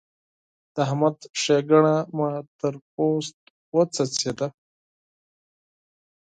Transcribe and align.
د 0.73 0.75
احمد 0.85 1.17
ښېګڼه 1.41 1.95
مې 2.15 2.29
تر 2.59 2.73
پوست 2.91 3.37
وڅڅېده. 3.75 4.47